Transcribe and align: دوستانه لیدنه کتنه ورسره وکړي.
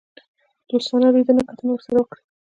دوستانه 0.69 1.07
لیدنه 1.15 1.41
کتنه 1.49 1.71
ورسره 1.73 1.97
وکړي. 1.99 2.21